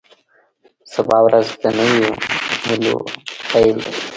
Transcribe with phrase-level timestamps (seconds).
[0.93, 2.09] سبا ورځ د نویو
[2.69, 2.95] هیلو
[3.51, 3.95] پیل دی.